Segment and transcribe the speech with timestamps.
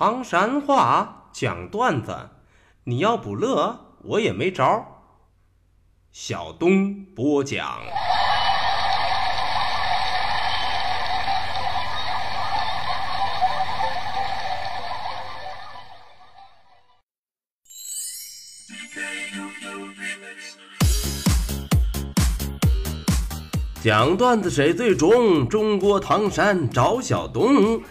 [0.00, 2.30] 唐山话讲段子，
[2.84, 5.02] 你要不乐，我也没招。
[6.12, 7.80] 小东播讲。
[23.82, 25.48] 讲段子谁最中？
[25.48, 27.82] 中国唐山找小东。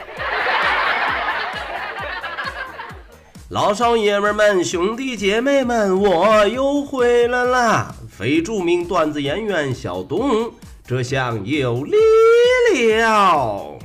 [3.49, 7.95] 老少爷们们、兄弟姐妹们，我又回来啦！
[8.11, 10.51] 非著名段子演员小东，
[10.85, 13.79] 这下有力了。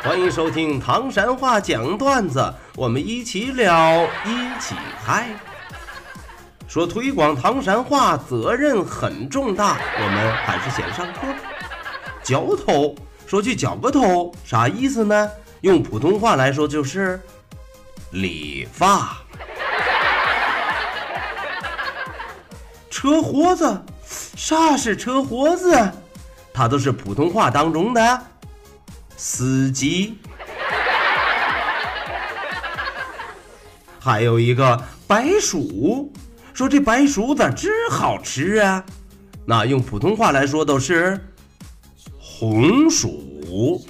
[0.00, 5.28] 欢迎收听唐山话讲段子，我们一起聊，一起嗨。
[6.68, 11.26] 说推广唐山话责任很重大，我们还是先上课。
[12.22, 12.94] 浇头，
[13.26, 15.28] 说句浇个头，啥意思呢？
[15.62, 17.20] 用普通话来说就是
[18.12, 19.18] 理发。
[22.90, 23.82] 车豁子，
[24.36, 25.92] 啥是车豁子？
[26.52, 28.20] 它都是普通话当中的
[29.16, 30.18] 司机。
[34.00, 36.12] 还有一个白薯，
[36.54, 38.84] 说这白薯咋真好吃啊？
[39.44, 41.18] 那用普通话来说都是
[42.18, 43.84] 红薯。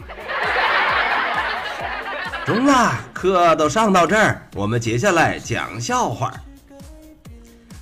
[2.49, 6.33] 中了，课都上到这儿，我们接下来讲笑话。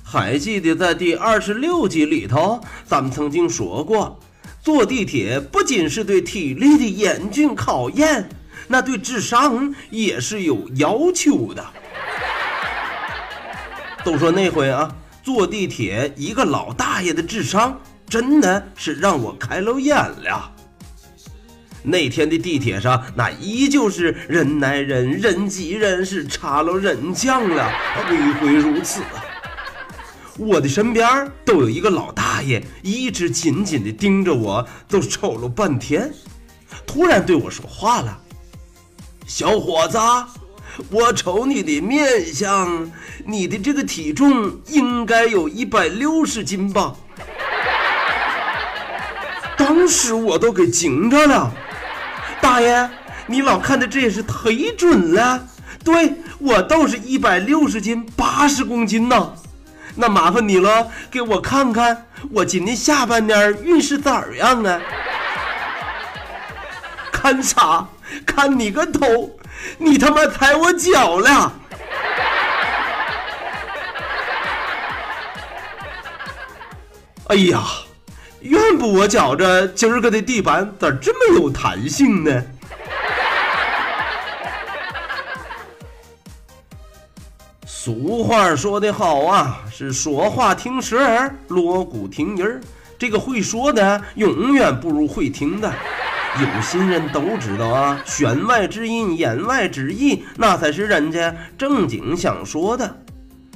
[0.03, 4.19] 还记得在第二十六集里头，咱们曾经说过，
[4.61, 8.27] 坐地铁不仅是对体力的严峻考验，
[8.67, 11.65] 那对智商也是有要求的。
[14.03, 14.93] 都说那回啊，
[15.23, 20.51] 坐地铁一个老大爷的智商真的是让我开了眼了。
[21.83, 27.71] 那天的地铁上，那依旧是人挨人，人挤人，是差了人将了，
[28.09, 29.01] 每回如此。
[30.37, 36.11] 我的身边都有一个老大爷，一直紧紧地盯着我，都瞅了半天，
[36.85, 38.19] 突然对我说话了
[39.25, 39.97] ：“小伙子，
[40.91, 42.91] 我瞅你的面相，
[43.25, 46.95] 你的这个体重应该有一百六十斤吧？”
[49.57, 51.51] 当时我都给惊着了。
[52.57, 52.89] 大爷，
[53.27, 55.39] 你老看的这也是忒准了。
[55.83, 59.31] 对我都是一百六十斤，八十公斤呢。
[59.93, 64.81] 那麻烦你了，给我看看我今年下半年运势咋样啊？
[67.11, 67.87] 看啥？
[68.25, 69.37] 看你个头！
[69.77, 71.53] 你他妈踩我脚了！
[77.27, 77.61] 哎呀！
[78.47, 82.43] 怨不我觉着今儿个的地板咋这么有弹性呢？
[87.65, 90.99] 俗话说得好啊，是说话听舌，
[91.47, 92.59] 锣鼓听音儿。
[92.99, 95.71] 这个会说的永远不如会听的。
[96.39, 102.97] 有心人都知道啊，弦外之音，言外之意，那才是人家正经想说的。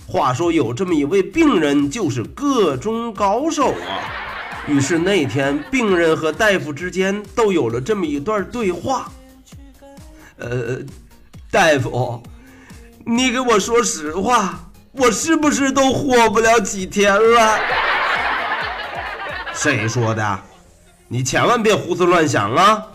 [0.07, 4.30] 话说有这么一位病人，就是个中高手啊。
[4.67, 9.11] 于是那天，病人和大夫之间都有了这么一段对话。
[10.37, 10.77] 呃，
[11.51, 12.21] 大夫，
[13.05, 17.59] 你给我说实话，我是不是都活不了几天了？
[19.53, 20.39] 谁说的？
[21.07, 22.85] 你千万别胡思乱想啊！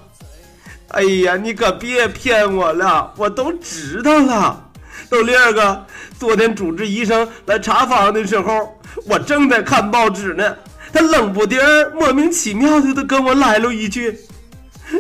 [0.89, 4.71] 哎呀，你可别骗我了，我都知道了。
[5.11, 5.85] 豆粒儿哥，
[6.19, 10.57] 昨天主治医生来查房的时候，我正在看报纸呢。
[10.97, 11.61] 他冷不丁、
[11.95, 14.19] 莫名其妙的跟我来了一句：“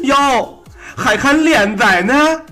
[0.04, 0.62] 哟，
[0.94, 2.42] 还看连载呢？”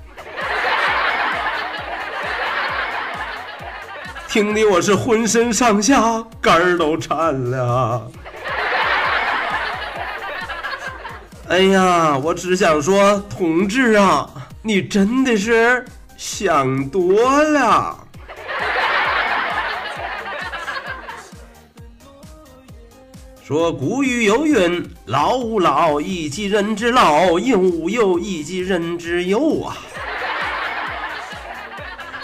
[4.27, 8.11] 听得我是浑身上下肝儿都颤了。
[11.49, 14.27] 哎呀，我只想说，同志啊，
[14.63, 15.85] 你真的是
[16.17, 18.04] 想多了。
[23.47, 29.77] 说古语有云：“老吾老以及人之老，幼吾幼以及人之幼啊。”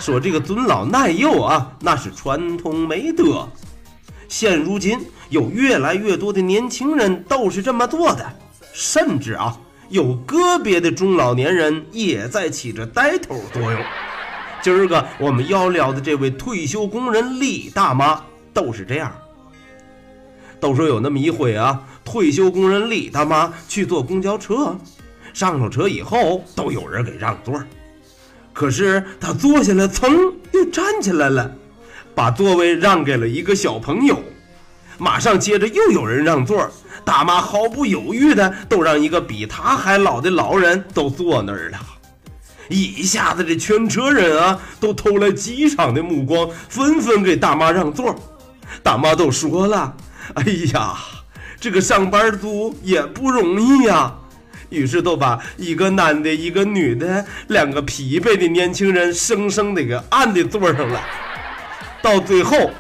[0.01, 3.47] 说这个尊老爱幼啊，那是传统美德。
[4.29, 8.25] 现如今有越来越多的年轻人都是这么做的，
[8.73, 9.55] 甚至啊，
[9.91, 13.79] 有个别的中老年人也在起着带头作用。
[14.63, 18.23] 今儿个我们要聊的这位退休工人李大妈
[18.55, 19.13] 都是这样。
[20.61, 24.77] 都说有那么一回啊，退休工人李大妈去坐公交车，
[25.33, 27.61] 上了车以后都有人给让座。
[28.53, 31.51] 可是她坐下来，噌又站起来了，
[32.15, 34.23] 把座位让给了一个小朋友。
[34.99, 36.71] 马上接着又有人让座，
[37.07, 41.79] 大妈毫不犹豫的都让一个比他还老的老人都坐那儿了。
[42.69, 48.15] 一下子这全车人啊都投来机场的目光，纷纷给大妈让座。
[48.83, 49.97] 大妈都说了
[50.35, 50.97] ：“哎呀，
[51.59, 54.15] 这个上班族也不容易呀。”
[54.71, 61.01] 于是都把一个男的、一个女的、两个疲惫的年轻人生生的给按在座上了。
[62.01, 62.71] 到最后，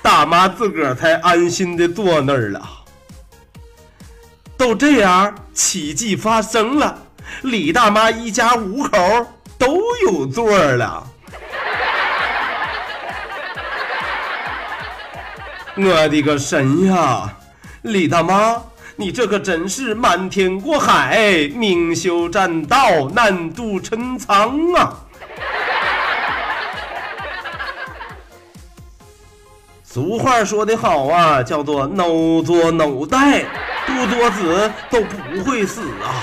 [0.00, 2.66] 大妈自个儿才安心的坐那儿了。
[4.56, 6.98] 都这样，奇迹发生了，
[7.42, 8.98] 李大妈一家五口
[9.58, 11.06] 都有座了。
[15.76, 17.36] 我的个神呀，
[17.82, 18.62] 李大妈！
[18.96, 25.00] 你这可真是瞒天过海，明修栈道，难渡陈仓啊！
[29.82, 33.42] 俗话说得好啊，叫做 “no 作 no 带”，
[33.84, 36.22] 不作死都不会死啊。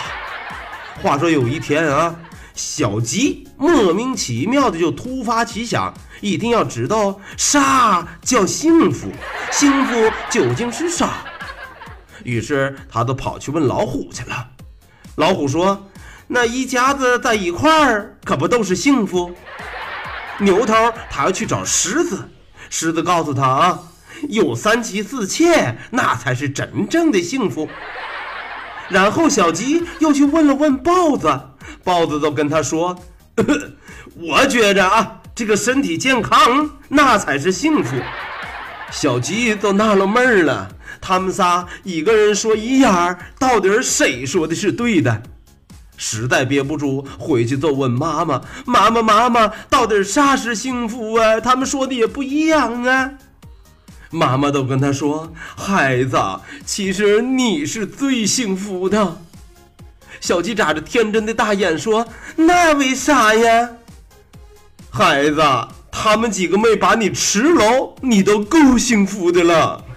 [1.04, 2.16] 话说有一天啊，
[2.56, 9.12] 小吉莫名其妙的就突发奇想，一定要知道啥叫幸福，
[9.52, 11.24] 幸福究竟是啥？
[12.24, 14.48] 于是他都跑去问老虎去了。
[15.14, 15.88] 老虎说
[16.28, 19.32] ：“那一家子在一块儿，可不都是幸福？”
[20.42, 20.74] 牛头
[21.12, 22.28] 他要去找狮子，
[22.68, 23.80] 狮子告诉他啊
[24.28, 27.70] ：“有三妻四妾，那才是真正的幸福。”
[28.90, 31.42] 然后小鸡又去问了问豹子，
[31.84, 32.98] 豹子都跟他说
[34.16, 37.96] ：“我觉着啊，这个身体健康，那才是幸福。”
[38.92, 40.70] 小鸡都纳了闷儿了。
[41.00, 45.24] 他们仨一个人说一样，到底谁说的是对的？
[45.98, 53.12] 实在憋不住，回去就问妈妈：“妈妈，妈妈，到底啥是幸福啊？”他们说的也不一样啊。
[54.10, 56.18] 妈妈都跟他说：“孩子，
[56.66, 59.22] 其实你是最幸福的。”
[60.22, 62.08] 小鸡眨着天真的大眼说
[62.38, 63.72] ：“那为啥呀？”
[64.90, 65.42] 孩子，
[65.92, 69.84] 他们几个没把你吃喽，你都够幸福的了。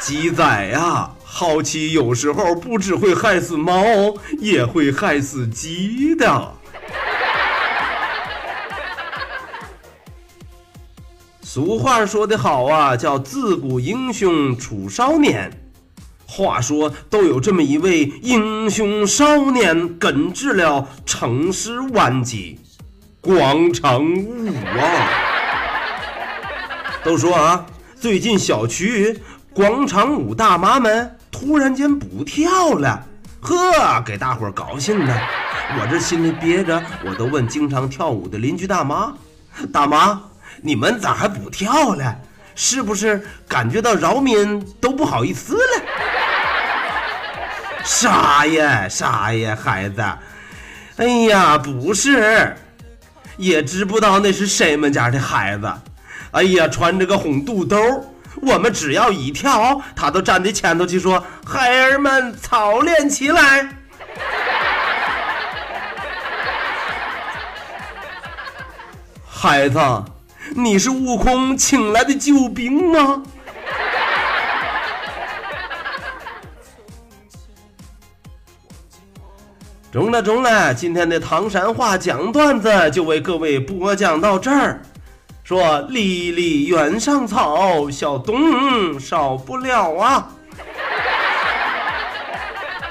[0.00, 6.54] 鸡仔呀，好奇有时候不只会害死猫，也会害死鸡的。
[11.42, 15.52] 俗话说得好啊，叫自古英雄出少年。
[16.36, 22.58] 话说都有这么一位英雄少年，根治了城市顽疾，
[23.20, 25.08] 广场舞啊。
[27.04, 27.64] 都说啊，
[28.00, 29.16] 最近小区。
[29.52, 33.06] 广场舞大妈们突然间不跳了，
[33.40, 35.16] 呵，给大伙儿高兴的。
[35.78, 39.14] 我这心里憋着，我都问经常跳舞的邻居大妈
[39.72, 40.20] ：“大妈，
[40.60, 42.16] 你们咋还不跳了？
[42.56, 45.82] 是不是感觉到扰民都不好意思了？”
[47.84, 50.02] 啥呀啥呀，孩子，
[50.96, 52.56] 哎呀，不是，
[53.36, 55.72] 也知不道那是谁们家的孩子。
[56.32, 57.76] 哎呀，穿着个红肚兜。
[58.42, 63.68] 我们只要一跳，他都站在前头去说：“孩儿们操练起来。
[69.30, 69.78] ”孩子，
[70.56, 73.22] 你是悟空请来的救兵吗？
[79.94, 84.82] 中了中了，今天的唐山话讲段子就为各位播讲到这儿。
[85.44, 90.28] 说离离原上草，小东少不了啊！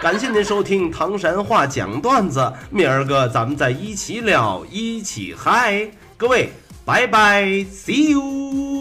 [0.02, 5.86] 感谢您收听唐山话讲段子，明儿个咱们再一起聊，一起嗨！
[6.16, 6.54] 各位，
[6.86, 8.73] 拜拜，see you。